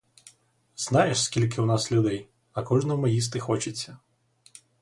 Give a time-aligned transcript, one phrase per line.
[0.75, 3.97] Знаєш, скільки у нас людей, а кожному їсти хочеться.